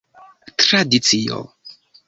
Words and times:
tradicio 0.61 1.39